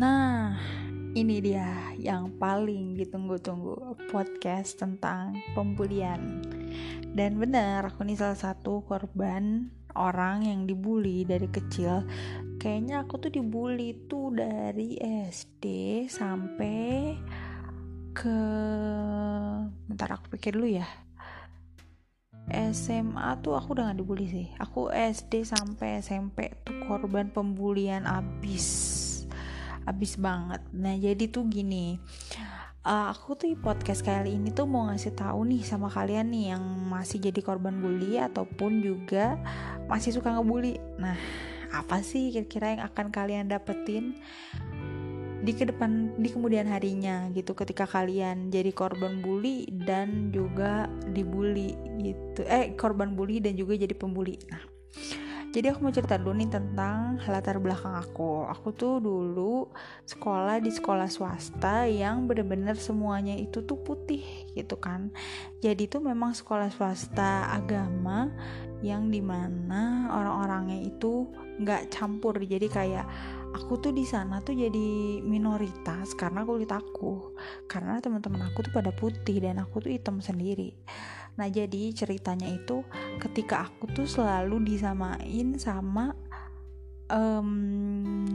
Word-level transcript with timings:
Nah, 0.00 0.56
ini 1.12 1.44
dia 1.44 1.92
yang 2.00 2.32
paling 2.40 2.96
ditunggu-tunggu 2.96 4.00
podcast 4.08 4.80
tentang 4.80 5.36
pembulian. 5.52 6.40
Dan 7.04 7.36
benar, 7.36 7.84
aku 7.84 8.08
ini 8.08 8.16
salah 8.16 8.40
satu 8.40 8.80
korban 8.88 9.68
orang 9.92 10.48
yang 10.48 10.64
dibully 10.64 11.28
dari 11.28 11.52
kecil. 11.52 12.08
Kayaknya 12.56 13.04
aku 13.04 13.28
tuh 13.28 13.28
dibully 13.28 14.08
tuh 14.08 14.32
dari 14.32 14.96
SD 15.28 15.64
sampai 16.08 17.20
ke 18.16 18.40
bentar 19.84 20.16
aku 20.16 20.32
pikir 20.32 20.56
dulu 20.56 20.80
ya. 20.80 20.88
SMA 22.48 23.36
tuh 23.44 23.52
aku 23.52 23.76
udah 23.76 23.92
gak 23.92 24.00
dibully 24.00 24.32
sih. 24.32 24.48
Aku 24.64 24.88
SD 24.88 25.44
sampai 25.44 26.00
SMP 26.00 26.56
tuh 26.64 26.88
korban 26.88 27.28
pembulian 27.28 28.08
abis 28.08 28.99
abis 29.90 30.16
banget. 30.16 30.62
Nah 30.70 30.94
jadi 30.94 31.26
tuh 31.26 31.50
gini 31.50 31.98
uh, 32.84 33.12
aku 33.12 33.36
tuh 33.36 33.52
podcast 33.60 34.00
kali 34.00 34.36
ini 34.36 34.52
tuh 34.52 34.64
mau 34.64 34.88
ngasih 34.88 35.12
tahu 35.12 35.44
nih 35.48 35.62
sama 35.64 35.92
kalian 35.92 36.32
nih 36.32 36.44
yang 36.54 36.62
masih 36.88 37.20
jadi 37.20 37.40
korban 37.44 37.80
bully 37.80 38.16
ataupun 38.20 38.80
juga 38.80 39.36
masih 39.90 40.16
suka 40.16 40.32
ngebully. 40.32 40.80
Nah 40.96 41.16
apa 41.70 42.02
sih 42.02 42.34
kira-kira 42.34 42.78
yang 42.78 42.82
akan 42.82 43.06
kalian 43.14 43.46
dapetin 43.46 44.18
di 45.40 45.56
ke 45.56 45.64
depan 45.64 46.20
di 46.20 46.28
kemudian 46.28 46.68
harinya 46.68 47.32
gitu 47.32 47.56
ketika 47.56 47.88
kalian 47.88 48.52
jadi 48.52 48.76
korban 48.76 49.24
bully 49.24 49.64
dan 49.88 50.28
juga 50.34 50.90
dibully 51.12 51.72
gitu. 52.00 52.44
Eh 52.44 52.76
korban 52.76 53.16
bully 53.16 53.40
dan 53.40 53.56
juga 53.56 53.76
jadi 53.76 53.94
pembuli. 53.96 54.36
Nah 54.52 54.60
jadi 55.50 55.74
aku 55.74 55.82
mau 55.82 55.90
cerita 55.90 56.14
dulu 56.14 56.38
nih 56.38 56.46
tentang 56.46 57.18
latar 57.26 57.58
belakang 57.58 57.98
aku. 57.98 58.46
Aku 58.46 58.70
tuh 58.70 59.02
dulu 59.02 59.66
sekolah 60.06 60.62
di 60.62 60.70
sekolah 60.70 61.10
swasta 61.10 61.90
yang 61.90 62.30
bener-bener 62.30 62.78
semuanya 62.78 63.34
itu 63.34 63.66
tuh 63.66 63.82
putih 63.82 64.22
gitu 64.54 64.78
kan. 64.78 65.10
Jadi 65.58 65.90
tuh 65.90 66.06
memang 66.06 66.38
sekolah 66.38 66.70
swasta 66.70 67.50
agama 67.50 68.30
yang 68.78 69.10
di 69.10 69.18
mana 69.18 70.14
orang-orangnya 70.14 70.86
itu 70.86 71.26
nggak 71.58 71.90
campur. 71.90 72.38
Jadi 72.38 72.70
kayak 72.70 73.10
aku 73.50 73.82
tuh 73.82 73.90
di 73.90 74.06
sana 74.06 74.38
tuh 74.46 74.54
jadi 74.54 75.18
minoritas 75.26 76.14
karena 76.14 76.46
kulit 76.46 76.70
aku 76.70 77.34
karena 77.66 77.98
teman-teman 77.98 78.46
aku 78.46 78.62
tuh 78.62 78.70
pada 78.70 78.94
putih 78.94 79.42
dan 79.42 79.58
aku 79.58 79.82
tuh 79.82 79.90
hitam 79.90 80.22
sendiri 80.22 80.78
Nah 81.40 81.48
jadi 81.48 81.88
ceritanya 81.96 82.52
itu 82.52 82.84
ketika 83.16 83.64
aku 83.64 83.88
tuh 83.88 84.04
selalu 84.04 84.60
disamain 84.60 85.56
sama 85.56 86.12
um, 87.08 88.28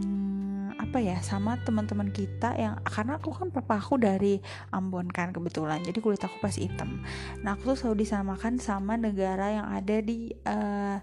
apa 0.82 0.98
ya 0.98 1.22
sama 1.22 1.62
teman-teman 1.62 2.10
kita 2.10 2.58
yang 2.58 2.82
karena 2.82 3.22
aku 3.22 3.30
kan 3.30 3.54
papa 3.54 3.78
aku 3.78 4.02
dari 4.02 4.42
Ambon 4.74 5.14
kan 5.14 5.30
kebetulan 5.30 5.86
jadi 5.86 6.02
kulit 6.02 6.26
aku 6.26 6.42
pasti 6.42 6.66
hitam. 6.66 7.06
Nah 7.46 7.54
aku 7.54 7.74
tuh 7.74 7.78
selalu 7.78 8.10
disamakan 8.10 8.58
sama 8.58 8.98
negara 8.98 9.54
yang 9.54 9.70
ada 9.70 10.02
di 10.02 10.34
uh, 10.50 10.98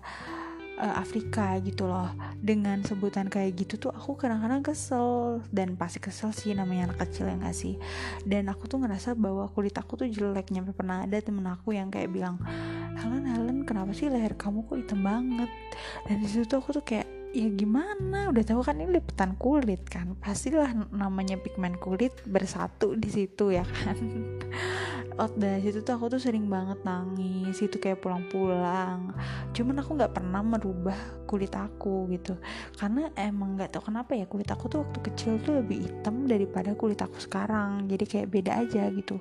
uh, 0.78 0.94
Afrika 1.00 1.58
gitu 1.60 1.88
loh. 1.88 2.08
Dengan 2.38 2.80
sebutan 2.86 3.28
kayak 3.28 3.56
gitu 3.58 3.88
tuh 3.88 3.92
aku 3.92 4.16
kadang-kadang 4.16 4.62
kesel. 4.64 5.40
Dan 5.52 5.74
pasti 5.76 5.98
kesel 5.98 6.30
sih 6.32 6.52
namanya 6.56 6.92
anak 6.92 7.08
kecil 7.08 7.28
yang 7.28 7.42
gak 7.42 7.56
sih? 7.56 7.76
Dan 8.24 8.48
aku 8.48 8.68
tuh 8.68 8.80
ngerasa 8.80 9.16
bahwa 9.18 9.48
kulit 9.52 9.76
aku 9.76 10.00
tuh 10.00 10.08
jelek. 10.08 10.48
Nyampe 10.54 10.72
pernah 10.72 11.04
ada 11.04 11.18
temen 11.18 11.44
aku 11.48 11.76
yang 11.76 11.92
kayak 11.92 12.12
bilang 12.12 12.40
Helen 12.96 13.24
Helen 13.24 13.58
kenapa 13.64 13.96
sih 13.96 14.12
leher 14.12 14.36
kamu 14.36 14.68
kok 14.68 14.78
hitam 14.78 15.00
banget? 15.02 15.50
Dan 16.06 16.16
di 16.20 16.28
situ 16.28 16.54
aku 16.54 16.76
tuh 16.76 16.84
kayak 16.84 17.08
ya 17.32 17.48
gimana? 17.48 18.28
Udah 18.28 18.44
tahu 18.44 18.60
kan 18.60 18.76
ini 18.78 19.00
liputan 19.00 19.34
kulit 19.40 19.88
kan? 19.88 20.14
Pastilah 20.20 20.70
namanya 20.92 21.40
pigmen 21.40 21.80
kulit 21.80 22.12
bersatu 22.28 22.94
di 22.94 23.08
situ 23.08 23.50
ya 23.50 23.64
kan 23.64 23.96
oh 25.18 25.30
dari 25.36 25.60
situ 25.64 25.84
tuh 25.84 25.96
aku 25.98 26.12
tuh 26.16 26.20
sering 26.22 26.46
banget 26.46 26.80
nangis 26.86 27.58
itu 27.60 27.76
kayak 27.76 28.00
pulang-pulang. 28.00 29.12
Cuman 29.52 29.80
aku 29.80 29.90
nggak 29.98 30.14
pernah 30.16 30.40
merubah 30.40 30.96
kulit 31.28 31.52
aku 31.52 32.08
gitu. 32.12 32.36
Karena 32.76 33.08
emang 33.16 33.56
nggak 33.56 33.76
tahu 33.76 33.92
kenapa 33.92 34.16
ya 34.16 34.24
kulit 34.28 34.48
aku 34.48 34.68
tuh 34.68 34.84
waktu 34.84 34.98
kecil 35.12 35.32
tuh 35.42 35.60
lebih 35.60 35.84
hitam 35.88 36.24
daripada 36.24 36.72
kulit 36.76 37.00
aku 37.00 37.18
sekarang. 37.20 37.88
Jadi 37.88 38.04
kayak 38.08 38.28
beda 38.30 38.52
aja 38.62 38.88
gitu. 38.92 39.20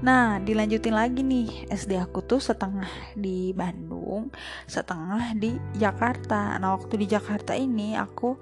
Nah, 0.00 0.40
dilanjutin 0.40 0.96
lagi 0.96 1.20
nih, 1.20 1.68
SD 1.68 2.00
aku 2.00 2.24
tuh 2.24 2.40
setengah 2.40 2.88
di 3.12 3.52
Bandung, 3.52 4.32
setengah 4.64 5.36
di 5.36 5.60
Jakarta. 5.76 6.56
Nah, 6.56 6.72
waktu 6.72 7.04
di 7.04 7.06
Jakarta 7.12 7.52
ini 7.52 7.92
aku 7.92 8.40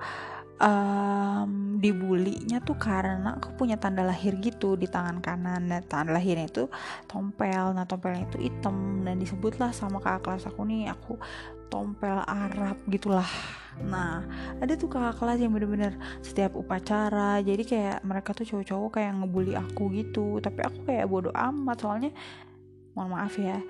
um, 0.58 1.78
dibulinya 1.78 2.58
tuh 2.62 2.76
karena 2.78 3.38
aku 3.38 3.54
punya 3.54 3.78
tanda 3.78 4.02
lahir 4.02 4.36
gitu 4.38 4.74
di 4.74 4.86
tangan 4.90 5.22
kanan. 5.22 5.70
Nah, 5.70 5.82
tanda 5.86 6.14
lahirnya 6.14 6.50
itu 6.50 6.66
tompel. 7.06 7.74
Nah, 7.74 7.86
tompelnya 7.86 8.26
itu 8.26 8.38
hitam 8.42 9.02
dan 9.06 9.18
disebutlah 9.18 9.70
sama 9.74 10.02
kakak 10.02 10.22
kelas 10.26 10.44
aku 10.50 10.62
nih, 10.66 10.90
aku 10.90 11.16
tompel 11.68 12.24
Arab 12.24 12.80
gitulah 12.88 13.28
nah 13.78 14.26
ada 14.58 14.74
tuh 14.74 14.90
kakak 14.90 15.22
kelas 15.22 15.38
yang 15.38 15.54
bener-bener 15.54 15.94
setiap 16.18 16.58
upacara 16.58 17.38
jadi 17.46 17.62
kayak 17.62 17.98
mereka 18.02 18.34
tuh 18.34 18.42
cowok-cowok 18.42 18.90
kayak 18.98 19.12
ngebully 19.22 19.54
aku 19.54 19.94
gitu 19.94 20.42
tapi 20.42 20.66
aku 20.66 20.82
kayak 20.82 21.06
bodoh 21.06 21.30
amat 21.30 21.78
soalnya 21.78 22.10
mohon 22.98 23.14
maaf 23.14 23.38
ya 23.38 23.62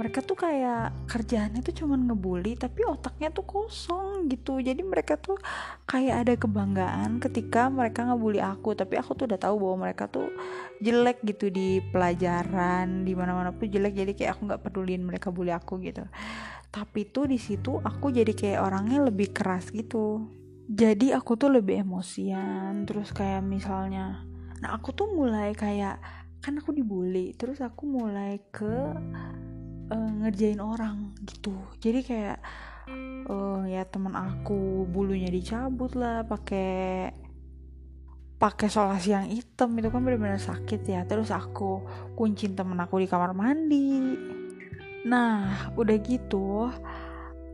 mereka 0.00 0.24
tuh 0.24 0.32
kayak 0.32 0.96
kerjaannya 1.12 1.60
tuh 1.60 1.84
cuman 1.84 2.08
ngebully 2.08 2.56
tapi 2.56 2.88
otaknya 2.88 3.28
tuh 3.28 3.44
kosong 3.44 4.32
gitu. 4.32 4.56
Jadi 4.56 4.80
mereka 4.80 5.20
tuh 5.20 5.36
kayak 5.84 6.24
ada 6.24 6.34
kebanggaan 6.40 7.20
ketika 7.20 7.68
mereka 7.68 8.08
ngebully 8.08 8.40
aku. 8.40 8.72
Tapi 8.72 8.96
aku 8.96 9.12
tuh 9.12 9.28
udah 9.28 9.36
tahu 9.36 9.60
bahwa 9.60 9.76
mereka 9.84 10.08
tuh 10.08 10.32
jelek 10.80 11.20
gitu 11.28 11.52
di 11.52 11.84
pelajaran 11.92 13.04
di 13.04 13.12
mana 13.12 13.36
mana 13.36 13.52
pun 13.52 13.68
jelek. 13.68 13.92
Jadi 13.92 14.16
kayak 14.16 14.40
aku 14.40 14.48
nggak 14.48 14.62
peduliin 14.64 15.04
mereka 15.04 15.28
bully 15.28 15.52
aku 15.52 15.76
gitu. 15.84 16.08
Tapi 16.72 17.04
tuh 17.12 17.28
di 17.28 17.36
situ 17.36 17.76
aku 17.76 18.08
jadi 18.08 18.32
kayak 18.32 18.64
orangnya 18.64 19.04
lebih 19.04 19.36
keras 19.36 19.68
gitu. 19.68 20.24
Jadi 20.64 21.12
aku 21.12 21.36
tuh 21.36 21.52
lebih 21.52 21.84
emosian. 21.84 22.88
Terus 22.88 23.12
kayak 23.12 23.44
misalnya 23.44 24.24
nah 24.64 24.80
aku 24.80 24.96
tuh 24.96 25.12
mulai 25.12 25.52
kayak 25.52 26.00
kan 26.40 26.56
aku 26.56 26.72
dibully. 26.72 27.36
Terus 27.36 27.60
aku 27.60 27.84
mulai 27.84 28.40
ke 28.48 28.96
uh, 29.90 30.10
ngerjain 30.24 30.62
orang 30.62 31.12
gitu. 31.26 31.54
Jadi 31.82 32.00
kayak 32.06 32.38
uh, 33.28 33.66
ya 33.66 33.84
teman 33.86 34.14
aku 34.14 34.86
bulunya 34.88 35.28
dicabut 35.28 35.92
lah 35.98 36.24
pakai 36.24 37.10
pakai 38.40 38.68
solasi 38.72 39.12
yang 39.12 39.28
hitam. 39.28 39.76
Itu 39.76 39.92
kan 39.92 40.00
benar-benar 40.00 40.40
sakit 40.40 40.80
ya. 40.86 41.04
Terus 41.04 41.28
aku 41.34 41.84
kuncin 42.16 42.56
temen 42.56 42.78
aku 42.80 43.02
di 43.02 43.06
kamar 43.10 43.36
mandi. 43.36 44.00
Nah, 45.00 45.72
udah 45.80 45.96
gitu, 46.04 46.68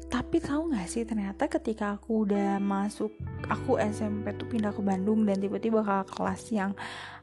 tapi 0.06 0.38
tahu 0.38 0.70
nggak 0.70 0.86
sih 0.86 1.02
ternyata 1.02 1.50
ketika 1.50 1.98
aku 1.98 2.22
udah 2.22 2.62
masuk, 2.62 3.10
aku 3.50 3.74
SMP 3.82 4.30
tuh 4.38 4.46
pindah 4.46 4.70
ke 4.70 4.78
Bandung 4.78 5.26
dan 5.26 5.42
tiba-tiba 5.42 5.82
ke 5.82 6.14
kelas 6.14 6.46
yang 6.54 6.72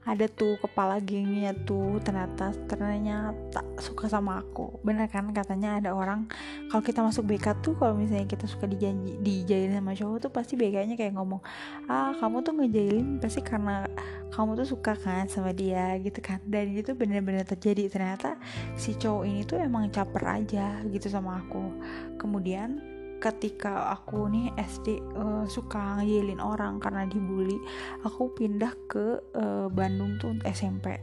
ada 0.03 0.27
tuh 0.27 0.59
kepala 0.59 0.99
gengnya 0.99 1.55
tuh 1.63 1.95
ternyata 2.03 2.51
ternyata 2.67 3.63
suka 3.79 4.11
sama 4.11 4.43
aku. 4.43 4.83
Bener 4.83 5.07
kan 5.07 5.31
katanya 5.31 5.79
ada 5.79 5.95
orang 5.95 6.27
kalau 6.67 6.83
kita 6.83 6.99
masuk 6.99 7.23
BK 7.23 7.63
tuh 7.63 7.79
kalau 7.79 7.95
misalnya 7.95 8.27
kita 8.27 8.43
suka 8.51 8.67
dijanji 8.67 9.15
dijailin 9.23 9.79
sama 9.79 9.95
cowok 9.95 10.17
tuh 10.27 10.31
pasti 10.35 10.59
BK-nya 10.59 10.99
kayak 10.99 11.15
ngomong 11.15 11.39
ah 11.87 12.11
kamu 12.19 12.43
tuh 12.43 12.53
ngejailin 12.59 13.23
pasti 13.23 13.39
karena 13.39 13.87
kamu 14.33 14.57
tuh 14.57 14.67
suka 14.73 14.97
kan 14.97 15.29
sama 15.29 15.53
dia 15.53 15.93
gitu 16.01 16.17
kan. 16.19 16.41
Dan 16.43 16.73
itu 16.73 16.97
bener-bener 16.97 17.45
terjadi. 17.45 17.85
Ternyata 17.87 18.41
si 18.73 18.97
cowok 18.97 19.23
ini 19.29 19.41
tuh 19.45 19.61
emang 19.61 19.93
caper 19.93 20.25
aja 20.25 20.81
gitu 20.89 21.05
sama 21.07 21.45
aku. 21.45 21.77
Kemudian 22.17 22.93
ketika 23.23 23.95
aku 23.95 24.27
nih 24.27 24.51
SD 24.59 24.99
uh, 24.99 24.99
eh, 24.99 25.45
suka 25.47 26.03
ngeyelin 26.03 26.43
orang 26.43 26.83
karena 26.83 27.07
dibully 27.07 27.55
aku 28.03 28.35
pindah 28.35 28.75
ke 28.91 29.23
uh, 29.31 29.71
Bandung 29.71 30.19
tuh 30.19 30.35
untuk 30.35 30.51
SMP 30.51 30.99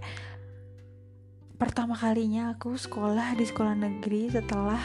pertama 1.56 1.96
kalinya 1.96 2.52
aku 2.52 2.76
sekolah 2.76 3.32
di 3.40 3.48
sekolah 3.48 3.72
negeri 3.72 4.28
setelah 4.28 4.80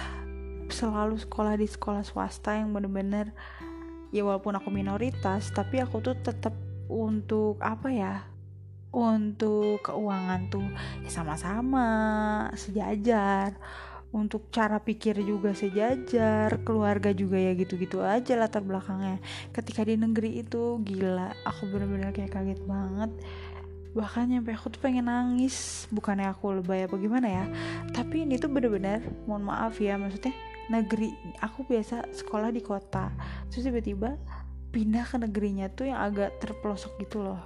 selalu 0.72 1.20
sekolah 1.20 1.60
di 1.60 1.68
sekolah 1.68 2.08
swasta 2.08 2.56
yang 2.56 2.72
bener-bener 2.72 3.36
ya 4.16 4.24
walaupun 4.24 4.56
aku 4.56 4.72
minoritas 4.72 5.52
tapi 5.52 5.84
aku 5.84 6.00
tuh 6.00 6.16
tetap 6.16 6.56
untuk 6.88 7.60
apa 7.60 7.92
ya 7.92 8.14
untuk 8.96 9.84
keuangan 9.84 10.48
tuh 10.48 10.64
ya 11.04 11.12
sama-sama 11.12 11.88
sejajar. 12.56 13.60
Untuk 14.16 14.48
cara 14.48 14.80
pikir 14.80 15.20
juga 15.28 15.52
sejajar 15.52 16.64
keluarga 16.64 17.12
juga 17.12 17.36
ya 17.36 17.52
gitu-gitu 17.52 18.00
aja 18.00 18.40
latar 18.40 18.64
belakangnya. 18.64 19.20
Ketika 19.52 19.84
di 19.84 20.00
negeri 20.00 20.40
itu 20.40 20.80
gila 20.88 21.36
aku 21.44 21.68
bener-bener 21.68 22.16
kayak 22.16 22.32
kaget 22.32 22.64
banget. 22.64 23.12
Bahkan 23.92 24.32
nyampe 24.32 24.56
aku 24.56 24.72
tuh 24.72 24.80
pengen 24.80 25.12
nangis 25.12 25.84
bukannya 25.92 26.32
aku 26.32 26.64
lebay 26.64 26.88
apa 26.88 26.96
gimana 26.96 27.28
ya 27.28 27.46
tapi 27.96 28.28
ini 28.28 28.36
tuh 28.36 28.52
bener-bener 28.52 29.00
mohon 29.24 29.48
maaf 29.48 29.80
ya 29.80 29.96
maksudnya 29.96 30.36
negeri 30.68 31.16
aku 31.40 31.64
biasa 31.64 32.12
sekolah 32.12 32.52
di 32.52 32.60
kota 32.60 33.08
terus 33.48 33.64
tiba-tiba 33.64 34.20
pindah 34.76 35.08
ke 35.08 35.16
negerinya 35.16 35.72
tuh 35.72 35.88
yang 35.88 36.04
agak 36.04 36.36
terpelosok 36.44 37.00
gitu 37.00 37.24
loh 37.24 37.40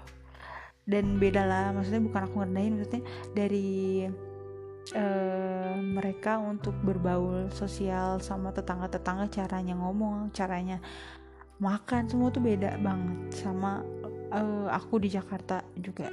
dan 0.90 1.22
beda 1.22 1.46
lah 1.46 1.66
maksudnya 1.72 2.02
bukan 2.02 2.22
aku 2.26 2.36
ngerdain 2.42 2.74
maksudnya 2.76 3.04
dari 3.38 4.10
uh, 4.98 5.74
mereka 5.78 6.42
untuk 6.42 6.74
berbaul 6.82 7.54
sosial 7.54 8.18
sama 8.20 8.50
tetangga-tetangga 8.50 9.30
caranya 9.30 9.78
ngomong 9.78 10.34
caranya 10.34 10.82
makan 11.60 12.08
semua 12.08 12.32
tuh 12.32 12.44
beda 12.44 12.80
banget. 12.80 13.36
Sama 13.36 13.84
uh, 14.32 14.68
aku 14.72 15.04
di 15.04 15.12
Jakarta 15.12 15.62
juga. 15.76 16.08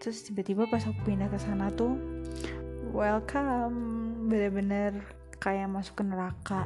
Terus 0.00 0.24
tiba-tiba 0.24 0.64
pas 0.66 0.80
aku 0.80 1.12
pindah 1.12 1.28
ke 1.28 1.36
sana 1.36 1.68
tuh 1.76 1.92
welcome 2.90 3.76
bener-bener 4.26 5.04
kayak 5.36 5.68
masuk 5.68 6.00
ke 6.00 6.04
neraka. 6.04 6.64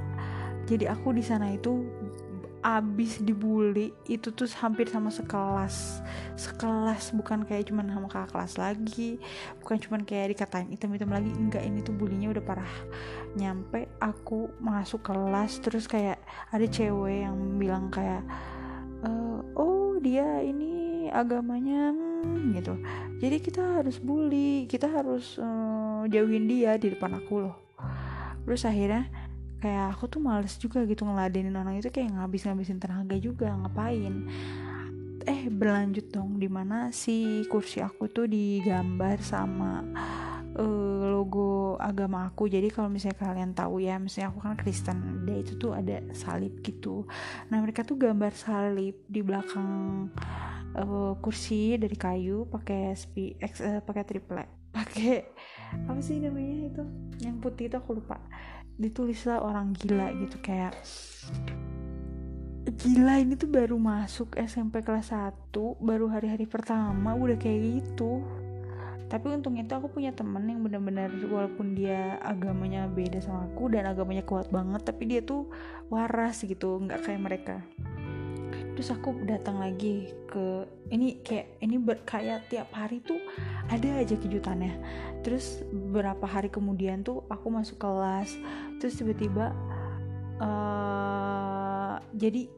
Jadi 0.65 0.89
aku 0.89 1.13
di 1.13 1.21
sana 1.21 1.53
itu 1.53 1.85
abis 2.65 3.21
dibully 3.21 3.93
itu 4.09 4.33
tuh 4.33 4.49
hampir 4.57 4.89
sama 4.89 5.13
sekelas. 5.13 6.01
Sekelas 6.41 7.13
bukan 7.13 7.45
kayak 7.45 7.69
cuman 7.69 7.93
sama 7.93 8.09
kakak 8.09 8.33
kelas 8.33 8.55
lagi. 8.57 9.21
Bukan 9.61 9.77
cuman 9.85 10.01
kayak 10.09 10.33
dikatain 10.33 10.73
item-item 10.73 11.13
lagi. 11.13 11.31
Enggak 11.37 11.63
ini 11.69 11.85
tuh 11.85 11.93
bulinya 11.93 12.33
udah 12.33 12.41
parah. 12.41 12.75
Nyampe 13.37 13.93
aku 14.01 14.49
masuk 14.65 15.05
kelas 15.05 15.61
terus 15.61 15.85
kayak 15.85 16.17
ada 16.49 16.65
cewek 16.65 17.29
yang 17.29 17.37
bilang 17.61 17.93
kayak 17.93 18.25
e, 19.05 19.11
oh 19.61 20.01
dia 20.01 20.41
ini 20.41 21.13
agamanya 21.13 21.93
hmm, 21.93 22.57
gitu. 22.57 22.75
Jadi 23.21 23.37
kita 23.45 23.63
harus 23.81 24.01
bully 24.01 24.65
kita 24.65 24.89
harus 24.89 25.37
uh, 25.37 26.09
jauhin 26.09 26.49
dia 26.49 26.81
di 26.81 26.97
depan 26.97 27.13
aku 27.21 27.45
loh. 27.45 27.57
Terus 28.45 28.65
akhirnya 28.69 29.09
kayak 29.65 29.97
aku 29.97 30.05
tuh 30.13 30.21
males 30.21 30.61
juga 30.61 30.85
gitu 30.85 31.09
ngeladenin 31.09 31.57
orang 31.57 31.81
itu 31.81 31.89
kayak 31.89 32.13
ngabis-ngabisin 32.13 32.77
tenaga 32.77 33.17
juga 33.17 33.49
ngapain? 33.57 34.29
Eh 35.25 35.49
berlanjut 35.49 36.13
dong 36.13 36.37
di 36.37 36.53
mana 36.53 36.93
si 36.93 37.49
kursi 37.49 37.81
aku 37.81 38.13
tuh 38.13 38.29
digambar 38.29 39.25
sama 39.25 39.81
uh, 40.61 41.03
logo 41.09 41.81
agama 41.81 42.29
aku. 42.29 42.45
Jadi 42.45 42.69
kalau 42.69 42.93
misalnya 42.93 43.17
kalian 43.17 43.57
tahu 43.57 43.81
ya 43.81 43.97
misalnya 43.97 44.37
aku 44.37 44.45
kan 44.45 44.53
Kristen 44.61 45.25
dia 45.25 45.41
itu 45.41 45.57
tuh 45.57 45.73
ada 45.73 46.05
salib 46.13 46.61
gitu. 46.61 47.09
Nah 47.49 47.65
mereka 47.65 47.89
tuh 47.89 47.97
gambar 47.97 48.37
salib 48.37 49.01
di 49.09 49.21
belakang 49.25 50.13
uh, 50.77 51.17
kursi 51.25 51.81
dari 51.81 51.97
kayu 51.97 52.45
pakai 52.53 52.93
spi 52.93 53.33
uh, 53.41 53.81
pakai 53.81 54.05
triple 54.05 54.45
pakai 54.77 55.25
apa 55.89 56.01
sih 56.05 56.21
namanya 56.21 56.69
itu? 56.69 56.85
Yang 57.25 57.37
putih 57.41 57.65
itu 57.73 57.77
aku 57.81 57.97
lupa 57.97 58.21
ditulislah 58.75 59.39
orang 59.39 59.71
gila 59.75 60.11
gitu 60.19 60.37
kayak 60.43 60.75
gila 62.65 63.21
ini 63.21 63.37
tuh 63.37 63.47
baru 63.47 63.77
masuk 63.77 64.35
SMP 64.41 64.81
kelas 64.81 65.13
1 65.13 65.53
baru 65.85 66.09
hari-hari 66.11 66.49
pertama 66.49 67.13
udah 67.13 67.37
kayak 67.37 67.85
gitu. 67.85 68.25
Tapi 69.05 69.31
untungnya 69.31 69.69
itu 69.69 69.75
aku 69.77 69.93
punya 69.93 70.11
temen 70.17 70.43
yang 70.49 70.65
bener-bener 70.65 71.13
walaupun 71.29 71.77
dia 71.77 72.19
agamanya 72.25 72.89
beda 72.89 73.21
sama 73.21 73.47
aku 73.47 73.71
dan 73.71 73.87
agamanya 73.87 74.25
kuat 74.27 74.49
banget 74.49 74.81
tapi 74.83 75.07
dia 75.07 75.21
tuh 75.23 75.47
waras 75.93 76.43
gitu 76.43 76.83
nggak 76.83 77.05
kayak 77.05 77.21
mereka 77.23 77.57
terus 78.75 78.91
aku 78.91 79.15
datang 79.25 79.63
lagi 79.63 80.11
ke 80.27 80.67
ini 80.91 81.23
kayak 81.23 81.59
ini 81.63 81.79
ber, 81.79 82.03
kayak 82.03 82.51
tiap 82.51 82.69
hari 82.75 82.99
tuh 83.03 83.19
ada 83.71 84.03
aja 84.03 84.19
kejutannya. 84.19 84.75
Terus 85.23 85.63
beberapa 85.71 86.27
hari 86.27 86.51
kemudian 86.51 87.07
tuh 87.07 87.23
aku 87.31 87.49
masuk 87.49 87.81
kelas 87.81 88.35
terus 88.83 89.01
tiba-tiba 89.01 89.55
uh, 90.43 91.97
jadi 92.13 92.51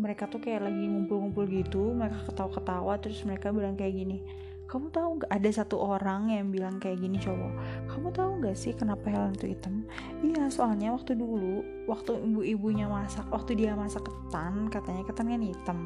mereka 0.00 0.24
tuh 0.28 0.40
kayak 0.40 0.64
lagi 0.66 0.88
ngumpul-ngumpul 0.88 1.44
gitu 1.52 1.92
mereka 1.92 2.24
ketawa-ketawa 2.26 2.96
terus 2.98 3.20
mereka 3.28 3.52
bilang 3.52 3.76
kayak 3.76 3.92
gini 3.92 4.24
kamu 4.72 4.88
tahu 4.88 5.10
nggak 5.20 5.28
ada 5.36 5.50
satu 5.52 5.76
orang 5.76 6.32
yang 6.32 6.48
bilang 6.48 6.80
kayak 6.80 7.04
gini 7.04 7.20
cowok? 7.20 7.52
Kamu 7.92 8.08
tahu 8.08 8.30
nggak 8.40 8.56
sih 8.56 8.72
kenapa 8.72 9.04
Helen 9.12 9.36
tuh 9.36 9.52
hitam? 9.52 9.84
Iya 10.24 10.48
soalnya 10.48 10.96
waktu 10.96 11.12
dulu 11.12 11.60
waktu 11.84 12.16
ibu-ibunya 12.24 12.88
masak 12.88 13.28
waktu 13.28 13.52
dia 13.52 13.76
masak 13.76 14.08
ketan 14.08 14.72
katanya 14.72 15.04
ketan 15.04 15.28
kan 15.28 15.44
hitam. 15.44 15.78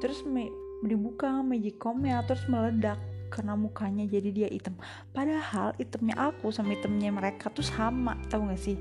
Terus 0.00 0.24
me, 0.24 0.48
dibuka 0.80 1.44
magicomnya 1.44 2.24
terus 2.24 2.40
meledak 2.48 2.96
karena 3.28 3.52
mukanya 3.60 4.08
jadi 4.08 4.32
dia 4.32 4.48
hitam. 4.48 4.72
Padahal 5.12 5.76
hitamnya 5.76 6.16
aku 6.16 6.48
sama 6.48 6.72
hitamnya 6.72 7.12
mereka 7.12 7.52
tuh 7.52 7.68
sama 7.68 8.16
tahu 8.32 8.48
nggak 8.48 8.56
sih? 8.56 8.80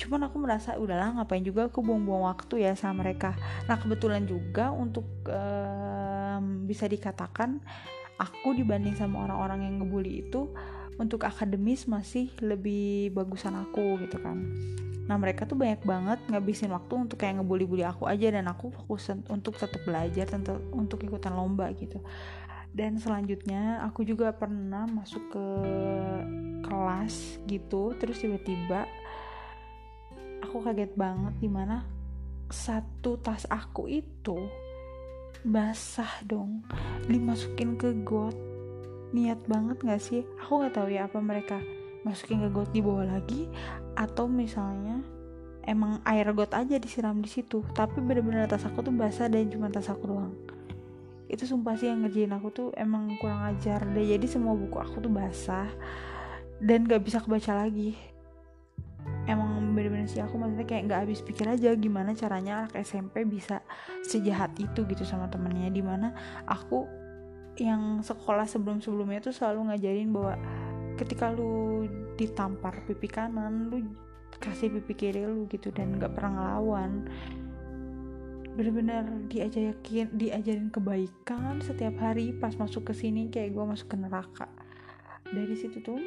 Cuman 0.00 0.24
aku 0.24 0.40
merasa 0.40 0.80
udahlah 0.80 1.20
ngapain 1.20 1.44
juga 1.44 1.68
aku 1.68 1.84
buang-buang 1.84 2.24
waktu 2.32 2.64
ya 2.64 2.72
sama 2.72 3.04
mereka? 3.04 3.36
Nah 3.68 3.76
kebetulan 3.76 4.24
juga 4.24 4.72
untuk 4.72 5.04
um, 5.28 6.64
bisa 6.64 6.88
dikatakan 6.88 7.60
aku 8.18 8.54
dibanding 8.58 8.98
sama 8.98 9.24
orang-orang 9.24 9.70
yang 9.70 9.74
ngebully 9.82 10.26
itu 10.26 10.50
untuk 10.98 11.22
akademis 11.22 11.86
masih 11.86 12.34
lebih 12.42 13.14
bagusan 13.14 13.54
aku 13.54 14.02
gitu 14.02 14.18
kan. 14.18 14.42
Nah 15.06 15.16
mereka 15.16 15.48
tuh 15.48 15.56
banyak 15.56 15.80
banget 15.86 16.18
ngabisin 16.28 16.74
waktu 16.74 17.08
untuk 17.08 17.16
kayak 17.16 17.40
ngebully-bully 17.40 17.86
aku 17.86 18.04
aja 18.10 18.28
dan 18.34 18.50
aku 18.50 18.74
fokus 18.74 19.08
untuk 19.30 19.56
tetap 19.56 19.80
belajar 19.86 20.26
tentu 20.28 20.58
untuk 20.74 21.00
ikutan 21.06 21.32
lomba 21.32 21.70
gitu. 21.72 22.02
Dan 22.74 23.00
selanjutnya 23.00 23.80
aku 23.88 24.04
juga 24.04 24.34
pernah 24.36 24.84
masuk 24.84 25.22
ke 25.32 25.46
kelas 26.68 27.40
gitu 27.48 27.96
terus 27.96 28.20
tiba-tiba 28.20 28.84
aku 30.44 30.60
kaget 30.60 30.92
banget 30.92 31.34
di 31.40 31.48
mana 31.48 31.84
satu 32.52 33.16
tas 33.20 33.48
aku 33.48 33.88
itu 33.88 34.36
basah 35.46 36.22
dong. 36.26 36.64
Dimasukin 37.06 37.78
ke 37.78 37.94
got. 38.02 38.34
Niat 39.14 39.40
banget 39.48 39.78
gak 39.82 40.02
sih? 40.02 40.26
Aku 40.42 40.60
nggak 40.60 40.74
tahu 40.76 40.88
ya 40.92 41.08
apa 41.08 41.18
mereka 41.22 41.58
masukin 42.06 42.44
ke 42.44 42.48
got 42.52 42.70
di 42.70 42.80
bawah 42.80 43.04
lagi 43.04 43.50
atau 43.98 44.30
misalnya 44.30 45.02
emang 45.66 46.00
air 46.06 46.30
got 46.32 46.54
aja 46.54 46.78
disiram 46.78 47.18
di 47.18 47.28
situ 47.28 47.60
tapi 47.74 47.98
bener-bener 48.00 48.46
tas 48.46 48.64
aku 48.64 48.80
tuh 48.80 48.94
basah 48.94 49.26
dan 49.28 49.50
cuma 49.50 49.68
tas 49.68 49.88
aku 49.90 50.08
doang. 50.08 50.34
Itu 51.28 51.44
sumpah 51.44 51.76
sih 51.76 51.92
yang 51.92 52.04
ngerjain 52.04 52.32
aku 52.32 52.48
tuh 52.48 52.68
emang 52.76 53.20
kurang 53.20 53.44
ajar 53.52 53.84
deh. 53.84 54.06
Jadi 54.08 54.24
semua 54.24 54.56
buku 54.56 54.80
aku 54.80 55.04
tuh 55.04 55.12
basah 55.12 55.68
dan 56.58 56.88
gak 56.88 57.04
bisa 57.04 57.20
kebaca 57.22 57.54
lagi 57.54 57.94
bener-bener 59.78 60.10
sih 60.10 60.18
aku 60.18 60.34
maksudnya 60.34 60.66
kayak 60.66 60.90
nggak 60.90 61.00
habis 61.06 61.22
pikir 61.22 61.46
aja 61.46 61.70
gimana 61.78 62.10
caranya 62.18 62.66
anak 62.66 62.82
SMP 62.82 63.22
bisa 63.22 63.62
sejahat 64.02 64.58
itu 64.58 64.82
gitu 64.82 65.06
sama 65.06 65.30
temennya. 65.30 65.70
Di 65.70 65.78
mana 65.86 66.10
aku 66.50 66.82
yang 67.62 68.02
sekolah 68.02 68.50
sebelum-sebelumnya 68.50 69.22
tuh 69.22 69.30
selalu 69.30 69.70
ngajarin 69.70 70.10
bahwa 70.10 70.34
ketika 70.98 71.30
lu 71.30 71.86
ditampar 72.18 72.82
pipi 72.90 73.06
kanan 73.06 73.70
lu 73.70 73.86
kasih 74.42 74.74
pipi 74.82 74.98
kiri 74.98 75.22
lu 75.22 75.46
gitu 75.46 75.70
dan 75.70 75.94
nggak 75.94 76.10
pernah 76.10 76.58
ngelawan. 76.58 77.06
Bener-bener 78.58 79.06
diajarin 79.30 79.78
diajarin 80.18 80.74
kebaikan 80.74 81.62
setiap 81.62 81.94
hari 82.02 82.34
pas 82.34 82.58
masuk 82.58 82.90
ke 82.90 82.94
sini 82.98 83.30
kayak 83.30 83.54
gue 83.54 83.62
masuk 83.62 83.94
ke 83.94 83.96
neraka. 84.02 84.50
Dari 85.30 85.54
situ 85.54 85.78
tuh 85.78 86.02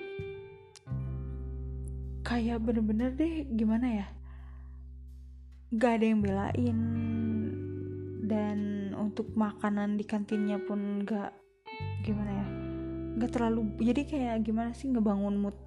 kayak 2.22 2.62
bener-bener 2.62 3.13
deh 3.13 3.46
gimana 3.54 3.88
ya? 4.04 4.08
Gak 5.75 6.01
ada 6.01 6.06
yang 6.06 6.22
belain. 6.22 6.78
Dan 8.25 8.92
untuk 8.96 9.34
makanan 9.36 10.00
di 10.00 10.08
kantinnya 10.08 10.62
pun 10.62 11.04
gak 11.04 11.36
gimana 12.06 12.32
ya? 12.32 12.48
Gak 13.20 13.32
terlalu 13.36 13.68
jadi 13.84 14.01
kayak 14.08 14.36
gimana 14.48 14.72
sih 14.72 14.88
ngebangun 14.88 15.36
mood 15.36 15.58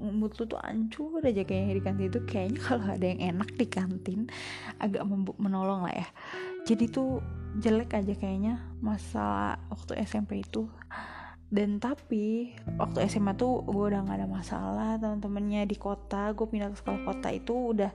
mood 0.00 0.32
lu 0.40 0.44
tuh 0.48 0.58
ancur 0.64 1.20
aja 1.22 1.44
kayaknya 1.44 1.78
di 1.78 1.82
kantin 1.84 2.06
itu. 2.10 2.20
Kayaknya 2.26 2.60
kalau 2.64 2.86
ada 2.88 3.06
yang 3.06 3.20
enak 3.36 3.50
di 3.54 3.66
kantin 3.70 4.20
agak 4.82 5.06
menolong 5.38 5.86
lah 5.86 5.94
ya. 5.94 6.08
Jadi 6.66 6.90
tuh 6.90 7.22
jelek 7.58 7.94
aja 7.94 8.12
kayaknya 8.12 8.60
masa 8.82 9.56
waktu 9.70 9.98
SMP 10.04 10.42
itu 10.42 10.68
dan 11.48 11.80
tapi 11.80 12.52
waktu 12.76 13.08
SMA 13.08 13.32
tuh 13.32 13.64
gue 13.64 13.84
udah 13.88 14.04
gak 14.04 14.20
ada 14.20 14.28
masalah 14.28 14.90
teman-temannya 15.00 15.64
di 15.64 15.80
kota 15.80 16.36
gue 16.36 16.44
pindah 16.44 16.68
ke 16.68 16.76
sekolah 16.76 17.00
kota 17.08 17.32
itu 17.32 17.72
udah 17.72 17.88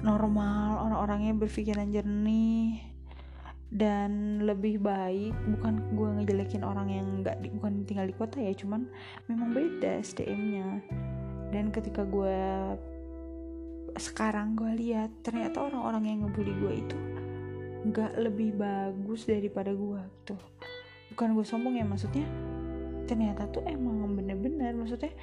normal 0.00 0.80
orang-orangnya 0.88 1.36
berpikiran 1.36 1.92
jernih. 1.92 2.96
Dan 3.66 4.40
lebih 4.46 4.78
baik 4.78 5.34
bukan 5.58 5.74
gue 5.98 6.08
ngejelekin 6.22 6.62
orang 6.62 6.86
yang 6.86 7.06
nggak 7.20 7.42
bukan 7.58 7.82
tinggal 7.82 8.06
di 8.06 8.14
kota 8.14 8.38
ya 8.38 8.54
cuman 8.54 8.86
memang 9.26 9.50
beda 9.50 10.06
SDM-nya 10.06 10.86
dan 11.50 11.74
ketika 11.74 12.06
gue 12.06 12.38
sekarang 13.98 14.54
gue 14.54 14.70
lihat 14.70 15.10
ternyata 15.26 15.66
orang-orang 15.66 16.04
yang 16.06 16.18
ngebully 16.24 16.54
gue 16.62 16.72
itu 16.78 16.98
nggak 17.90 18.12
lebih 18.22 18.54
bagus 18.54 19.26
daripada 19.26 19.74
gue 19.74 20.00
gitu. 20.22 20.38
Bukan 21.10 21.34
gue 21.34 21.44
sombong 21.44 21.74
ya 21.74 21.82
maksudnya 21.82 22.24
ternyata 23.06 23.46
tuh 23.48 23.62
emang 23.64 24.18
bener-bener 24.18 24.74
maksudnya 24.74 25.14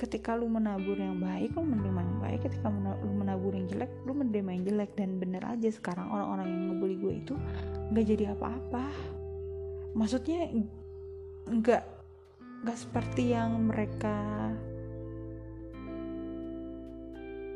ketika 0.00 0.32
lu 0.32 0.48
menabur 0.48 0.96
yang 0.96 1.20
baik 1.20 1.52
lu 1.52 1.60
menerima 1.60 2.00
yang 2.00 2.18
baik 2.24 2.40
ketika 2.48 2.72
lu 2.72 3.12
menabur 3.12 3.52
yang 3.52 3.68
jelek 3.68 3.92
lu 4.08 4.16
menerima 4.16 4.50
yang 4.56 4.64
jelek. 4.64 4.90
Dan 4.96 5.20
bener 5.20 5.44
aja 5.44 5.68
sekarang 5.68 6.08
orang-orang 6.08 6.48
yang 6.48 6.62
ngebully 6.72 6.96
gue 6.96 7.12
itu 7.20 7.34
nggak 7.92 8.06
jadi 8.08 8.24
apa-apa. 8.32 8.84
Maksudnya 9.92 10.48
nggak 11.52 11.84
nggak 12.64 12.78
seperti 12.80 13.36
yang 13.36 13.68
mereka 13.68 14.52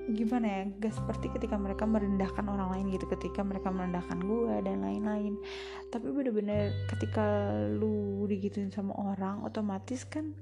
gimana 0.04 0.44
ya 0.44 0.62
gak 0.84 1.00
seperti 1.00 1.32
ketika 1.32 1.56
mereka 1.56 1.88
merendahkan 1.88 2.44
orang 2.44 2.76
lain 2.76 2.92
gitu 2.92 3.08
ketika 3.08 3.40
mereka 3.40 3.72
merendahkan 3.72 4.20
gue 4.20 4.54
dan 4.60 4.84
lain-lain. 4.84 5.40
Tapi 5.88 6.12
bener-bener 6.12 6.76
ketika 6.92 7.56
lu 7.72 8.28
digituin 8.28 8.68
sama 8.68 8.92
orang 9.00 9.40
otomatis 9.48 10.04
kan 10.04 10.36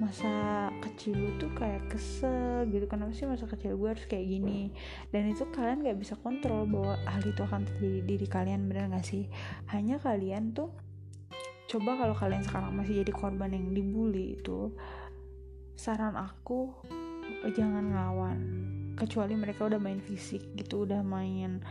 masa 0.00 0.68
kecil 0.82 1.14
lu 1.14 1.30
tuh 1.36 1.52
kayak 1.52 1.84
kesel 1.92 2.64
gitu. 2.72 2.88
Kenapa 2.88 3.12
sih 3.12 3.28
masa 3.28 3.44
kecil 3.44 3.76
gue 3.76 3.88
harus 3.92 4.08
kayak 4.08 4.24
gini? 4.24 4.72
Dan 5.12 5.28
itu 5.28 5.44
kalian 5.52 5.84
gak 5.84 6.00
bisa 6.00 6.16
kontrol 6.24 6.64
bahwa 6.64 6.96
hal 7.04 7.20
itu 7.20 7.44
akan 7.44 7.68
terjadi 7.68 8.00
di 8.00 8.02
diri 8.08 8.26
kalian 8.26 8.64
bener 8.72 8.88
gak 8.88 9.04
sih? 9.04 9.28
Hanya 9.68 10.00
kalian 10.00 10.56
tuh 10.56 10.72
coba 11.68 12.00
kalau 12.00 12.16
kalian 12.16 12.44
sekarang 12.44 12.72
masih 12.72 13.04
jadi 13.04 13.12
korban 13.12 13.52
yang 13.52 13.72
dibully 13.72 14.36
itu 14.38 14.72
saran 15.74 16.14
aku 16.14 16.70
jangan 17.56 17.90
ngelawan 17.90 18.38
kecuali 18.94 19.34
mereka 19.34 19.66
udah 19.66 19.78
main 19.82 20.00
fisik 20.00 20.54
gitu 20.58 20.86
udah 20.86 21.02
main 21.02 21.62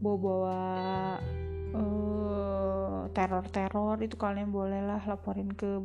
bawa-bawa 0.00 0.60
uh, 1.76 3.06
teror-teror 3.12 4.00
itu 4.00 4.16
kalian 4.16 4.48
bolehlah 4.48 5.02
laporin 5.04 5.52
ke 5.52 5.82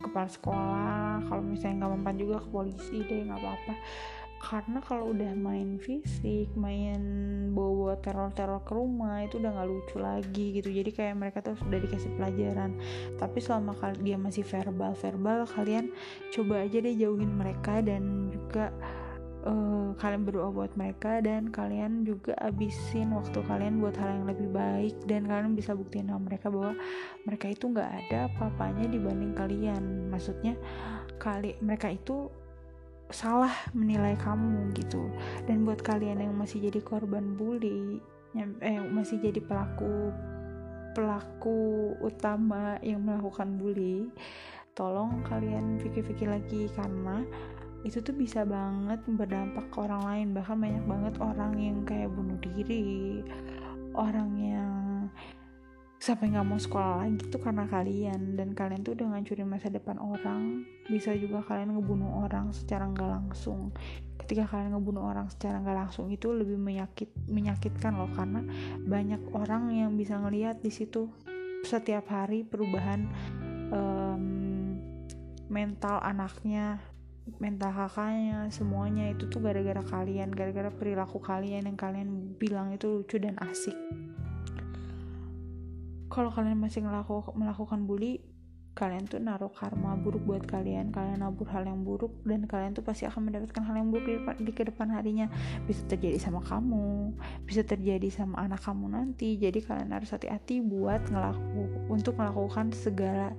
kepala 0.00 0.28
sekolah. 0.28 1.24
Kalau 1.26 1.42
misalnya 1.42 1.84
nggak 1.84 1.92
mempan 1.98 2.16
juga 2.20 2.36
ke 2.44 2.48
polisi 2.52 3.02
deh 3.04 3.26
nggak 3.26 3.40
apa-apa. 3.40 3.74
Karena 4.36 4.78
kalau 4.84 5.16
udah 5.16 5.32
main 5.32 5.80
fisik 5.80 6.52
main 6.54 7.00
bawa-bawa 7.56 7.96
teror-teror 8.04 8.60
ke 8.62 8.72
rumah 8.76 9.24
itu 9.24 9.40
udah 9.40 9.50
nggak 9.50 9.68
lucu 9.68 9.96
lagi 9.98 10.46
gitu. 10.60 10.68
Jadi 10.70 10.90
kayak 10.92 11.16
mereka 11.16 11.40
tuh 11.40 11.56
sudah 11.58 11.80
dikasih 11.80 12.12
pelajaran. 12.14 12.76
Tapi 13.16 13.38
selama 13.40 13.72
dia 13.98 14.20
masih 14.20 14.44
verbal 14.44 14.92
verbal 14.94 15.48
kalian 15.48 15.90
coba 16.30 16.68
aja 16.68 16.78
deh 16.78 16.94
jauhin 16.94 17.32
mereka 17.32 17.80
dan 17.80 18.28
juga 18.30 18.70
uh, 19.46 19.94
kalian 19.96 20.26
berdoa 20.26 20.50
buat 20.50 20.72
mereka 20.74 21.22
dan 21.22 21.48
kalian 21.54 22.02
juga 22.02 22.34
abisin 22.42 23.14
waktu 23.14 23.38
kalian 23.46 23.78
buat 23.78 23.94
hal 23.96 24.20
yang 24.20 24.26
lebih 24.26 24.48
baik 24.50 24.94
dan 25.06 25.24
kalian 25.30 25.54
bisa 25.54 25.72
buktiin 25.72 26.10
sama 26.10 26.26
mereka 26.26 26.50
bahwa 26.50 26.74
mereka 27.24 27.46
itu 27.48 27.64
nggak 27.70 27.90
ada 28.04 28.18
apa-apanya 28.34 28.84
dibanding 28.90 29.32
kalian. 29.32 30.10
Maksudnya 30.10 30.58
kali 31.22 31.54
mereka 31.62 31.94
itu 31.94 32.28
salah 33.14 33.54
menilai 33.72 34.18
kamu 34.18 34.74
gitu. 34.74 35.06
Dan 35.46 35.62
buat 35.62 35.80
kalian 35.80 36.20
yang 36.20 36.34
masih 36.34 36.66
jadi 36.66 36.82
korban 36.82 37.38
bully 37.38 38.02
yang 38.36 38.52
eh 38.60 38.82
masih 38.82 39.16
jadi 39.22 39.40
pelaku 39.40 40.12
pelaku 40.92 41.92
utama 42.04 42.76
yang 42.84 43.04
melakukan 43.04 43.56
bully 43.56 44.08
tolong 44.76 45.24
kalian 45.24 45.80
pikir-pikir 45.80 46.28
lagi 46.28 46.68
karena 46.76 47.24
itu 47.86 48.02
tuh 48.02 48.10
bisa 48.18 48.42
banget 48.42 48.98
berdampak 49.06 49.70
ke 49.70 49.78
orang 49.78 50.02
lain. 50.02 50.26
Bahkan 50.34 50.56
banyak 50.58 50.84
banget 50.90 51.14
orang 51.22 51.52
yang 51.54 51.78
kayak 51.86 52.10
bunuh 52.10 52.34
diri. 52.42 53.22
Orang 53.94 54.34
yang 54.34 55.06
sampai 56.02 56.34
nggak 56.34 56.46
mau 56.46 56.58
sekolah 56.58 57.06
lagi 57.06 57.22
tuh 57.30 57.38
karena 57.38 57.70
kalian. 57.70 58.34
Dan 58.34 58.58
kalian 58.58 58.82
tuh 58.82 58.98
udah 58.98 59.14
ngancurin 59.14 59.46
masa 59.46 59.70
depan 59.70 60.02
orang. 60.02 60.66
Bisa 60.90 61.14
juga 61.14 61.46
kalian 61.46 61.78
ngebunuh 61.78 62.26
orang 62.26 62.50
secara 62.50 62.90
nggak 62.90 63.06
langsung. 63.06 63.70
Ketika 64.18 64.50
kalian 64.50 64.74
ngebunuh 64.74 65.06
orang 65.06 65.30
secara 65.30 65.62
nggak 65.62 65.86
langsung 65.86 66.10
itu 66.10 66.34
lebih 66.34 66.58
menyakit 66.58 67.14
menyakitkan 67.30 67.94
loh. 67.94 68.10
Karena 68.10 68.42
banyak 68.82 69.30
orang 69.30 69.70
yang 69.70 69.94
bisa 69.94 70.18
ngelihat 70.18 70.58
di 70.58 70.74
situ 70.74 71.06
setiap 71.62 72.10
hari 72.10 72.42
perubahan 72.42 73.06
um, 73.70 74.22
mental 75.46 76.02
anaknya 76.02 76.82
mental 77.42 77.74
kakaknya 77.74 78.46
semuanya 78.54 79.10
itu 79.10 79.26
tuh 79.26 79.42
gara-gara 79.42 79.82
kalian 79.82 80.30
gara-gara 80.30 80.70
perilaku 80.70 81.18
kalian 81.18 81.66
yang 81.66 81.74
kalian 81.74 82.38
bilang 82.38 82.70
itu 82.70 83.02
lucu 83.02 83.18
dan 83.18 83.34
asik. 83.42 83.74
Kalau 86.06 86.30
kalian 86.30 86.56
masih 86.56 86.86
ngelaku, 86.86 87.34
melakukan 87.34 87.84
bully 87.84 88.22
kalian 88.76 89.08
tuh 89.08 89.16
naruh 89.16 89.48
karma 89.48 89.96
buruk 89.96 90.22
buat 90.22 90.44
kalian. 90.44 90.92
Kalian 90.92 91.24
nabur 91.24 91.48
hal 91.48 91.64
yang 91.64 91.82
buruk 91.82 92.12
dan 92.28 92.44
kalian 92.44 92.76
tuh 92.76 92.84
pasti 92.84 93.08
akan 93.08 93.32
mendapatkan 93.32 93.62
hal 93.64 93.74
yang 93.74 93.88
buruk 93.88 94.04
di, 94.04 94.14
depan, 94.20 94.34
di 94.36 94.52
ke 94.52 94.62
depan 94.68 94.88
harinya. 94.92 95.26
Bisa 95.64 95.82
terjadi 95.88 96.20
sama 96.20 96.44
kamu 96.44 97.16
bisa 97.48 97.64
terjadi 97.64 98.06
sama 98.12 98.44
anak 98.44 98.60
kamu 98.62 98.92
nanti. 98.92 99.40
Jadi 99.40 99.64
kalian 99.64 99.90
harus 99.96 100.12
hati-hati 100.12 100.60
buat 100.60 101.08
ngelaku 101.08 101.88
untuk 101.88 102.20
melakukan 102.20 102.70
segala 102.76 103.32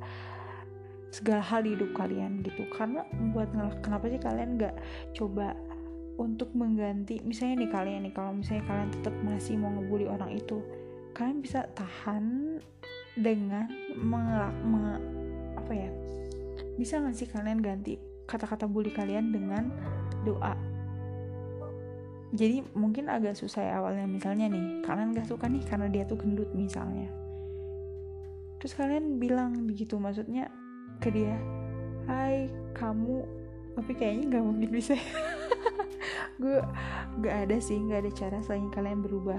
segala 1.10 1.42
hal 1.42 1.64
di 1.64 1.76
hidup 1.76 1.92
kalian 1.96 2.44
gitu. 2.44 2.68
Karena 2.72 3.04
buat 3.32 3.52
kenapa 3.82 4.12
sih 4.12 4.20
kalian 4.20 4.60
nggak 4.60 4.76
coba 5.16 5.56
untuk 6.18 6.50
mengganti 6.58 7.22
misalnya 7.22 7.62
nih 7.62 7.72
kalian 7.72 8.02
nih 8.10 8.14
kalau 8.14 8.34
misalnya 8.34 8.66
kalian 8.66 8.90
tetap 8.90 9.14
masih 9.22 9.54
mau 9.54 9.70
ngebully 9.70 10.10
orang 10.10 10.34
itu 10.34 10.66
kalian 11.14 11.46
bisa 11.46 11.70
tahan 11.78 12.58
dengan 13.18 13.70
mengelak 13.98 14.54
menge, 14.66 14.98
apa 15.58 15.72
ya 15.74 15.90
bisa 16.78 17.02
nggak 17.02 17.18
sih 17.18 17.30
kalian 17.30 17.62
ganti 17.62 17.98
kata-kata 18.30 18.70
bully 18.70 18.94
kalian 18.94 19.34
dengan 19.34 19.70
doa? 20.26 20.54
Jadi 22.36 22.60
mungkin 22.76 23.08
agak 23.08 23.40
susah 23.40 23.64
ya 23.64 23.74
awalnya 23.80 24.04
misalnya 24.04 24.52
nih 24.52 24.84
kalian 24.84 25.16
gak 25.16 25.32
suka 25.32 25.48
nih 25.48 25.64
karena 25.64 25.88
dia 25.88 26.04
tuh 26.04 26.20
gendut 26.20 26.52
misalnya. 26.52 27.08
Terus 28.60 28.76
kalian 28.76 29.16
bilang 29.16 29.64
begitu 29.64 29.96
maksudnya 29.96 30.52
ke 31.00 31.10
dia 31.13 31.38
hai 32.08 32.48
kamu. 32.74 33.24
Tapi 33.77 33.91
kayaknya 33.94 34.24
nggak 34.36 34.46
mungkin 34.46 34.70
bisa. 34.74 34.96
Gue 36.41 36.58
nggak 37.22 37.36
ada 37.46 37.58
sih 37.62 37.77
nggak 37.77 38.08
ada 38.08 38.12
cara 38.15 38.38
selain 38.41 38.72
kalian 38.74 39.06
berubah. 39.06 39.38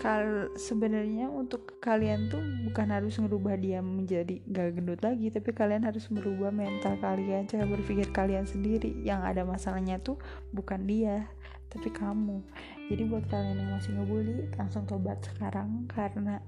Kal 0.00 0.48
sebenarnya 0.56 1.28
untuk 1.28 1.76
kalian 1.76 2.32
tuh 2.32 2.40
bukan 2.64 2.88
harus 2.88 3.20
merubah 3.20 3.52
dia 3.60 3.84
menjadi 3.84 4.40
gak 4.48 4.80
gendut 4.80 5.04
lagi 5.04 5.28
tapi 5.28 5.52
kalian 5.52 5.84
harus 5.84 6.08
merubah 6.08 6.48
mental 6.48 6.96
kalian 7.04 7.44
cara 7.44 7.68
berpikir 7.68 8.08
kalian 8.08 8.48
sendiri. 8.48 8.96
Yang 9.04 9.20
ada 9.28 9.42
masalahnya 9.44 10.00
tuh 10.00 10.16
bukan 10.56 10.88
dia 10.88 11.28
tapi 11.68 11.92
kamu. 11.92 12.40
Jadi 12.88 13.02
buat 13.12 13.28
kalian 13.28 13.60
yang 13.60 13.70
masih 13.76 13.92
ngebully 13.92 14.48
langsung 14.56 14.88
tobat 14.88 15.20
sekarang 15.20 15.84
karena 15.92 16.40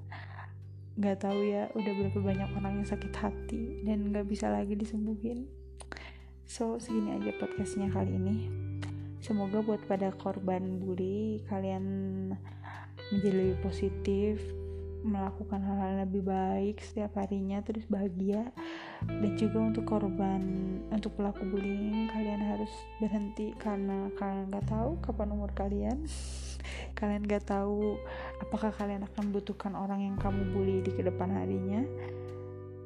nggak 0.92 1.24
tahu 1.24 1.40
ya 1.48 1.72
udah 1.72 1.92
berapa 1.96 2.18
banyak 2.20 2.50
orang 2.52 2.72
yang 2.84 2.88
sakit 2.88 3.12
hati 3.16 3.80
dan 3.88 4.12
nggak 4.12 4.28
bisa 4.28 4.52
lagi 4.52 4.76
disembuhin. 4.76 5.48
So 6.44 6.76
segini 6.76 7.16
aja 7.16 7.32
podcastnya 7.40 7.88
kali 7.88 8.12
ini. 8.12 8.36
Semoga 9.24 9.64
buat 9.64 9.80
pada 9.88 10.12
korban 10.12 10.82
bully 10.82 11.40
kalian 11.48 11.84
menjadi 13.08 13.32
lebih 13.32 13.58
positif 13.64 14.42
melakukan 15.02 15.58
hal-hal 15.66 16.06
lebih 16.06 16.22
baik 16.22 16.78
setiap 16.78 17.18
harinya 17.18 17.58
terus 17.64 17.88
bahagia. 17.88 18.52
Dan 19.02 19.34
juga 19.34 19.58
untuk 19.58 19.88
korban 19.88 20.42
untuk 20.92 21.16
pelaku 21.18 21.42
bullying 21.48 22.06
kalian 22.12 22.38
harus 22.38 22.70
berhenti 23.02 23.50
karena 23.58 24.12
kalian 24.20 24.52
nggak 24.52 24.68
tahu 24.70 25.00
kapan 25.02 25.34
umur 25.34 25.50
kalian 25.56 26.06
kalian 26.98 27.24
gak 27.26 27.48
tahu 27.48 27.98
apakah 28.42 28.74
kalian 28.74 29.06
akan 29.06 29.30
membutuhkan 29.30 29.72
orang 29.74 30.02
yang 30.02 30.16
kamu 30.18 30.42
bully 30.52 30.78
di 30.82 30.90
ke 30.94 31.02
depan 31.02 31.30
harinya? 31.32 31.82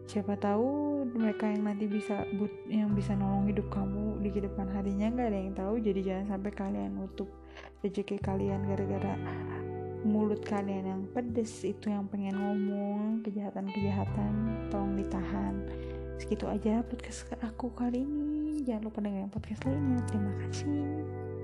Siapa 0.06 0.38
tahu 0.38 1.02
mereka 1.10 1.50
yang 1.50 1.66
nanti 1.66 1.90
bisa 1.90 2.22
but 2.38 2.52
yang 2.70 2.94
bisa 2.94 3.18
nolong 3.18 3.50
hidup 3.50 3.66
kamu 3.74 4.22
di 4.22 4.30
ke 4.30 4.38
depan 4.38 4.70
harinya 4.70 5.10
nggak 5.10 5.28
ada 5.28 5.38
yang 5.38 5.54
tahu. 5.58 5.74
Jadi 5.82 6.00
jangan 6.06 6.26
sampai 6.36 6.52
kalian 6.54 6.90
nutup 6.94 7.26
rezeki 7.82 8.22
kalian 8.22 8.62
gara-gara 8.70 9.14
mulut 10.06 10.46
kalian 10.46 10.84
yang 10.86 11.02
pedes. 11.10 11.66
Itu 11.66 11.90
yang 11.90 12.06
pengen 12.06 12.38
ngomong 12.38 13.26
kejahatan-kejahatan 13.26 14.32
tolong 14.70 14.94
ditahan. 14.94 15.54
Segitu 16.22 16.46
aja 16.46 16.86
podcast 16.86 17.26
aku 17.42 17.74
kali 17.74 18.06
ini. 18.06 18.62
Jangan 18.62 18.82
lupa 18.86 18.98
dengerin 19.02 19.30
podcast 19.34 19.62
lainnya. 19.66 20.00
Terima 20.06 20.32
kasih 20.46 21.35